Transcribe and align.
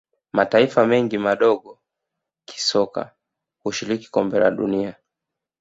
mataifa 0.33 0.85
mengi 0.85 1.17
madogo 1.17 1.79
kisoka 2.45 3.15
hushiriki 3.63 4.11
kombe 4.11 4.39
la 4.39 4.51
dunia 4.51 4.95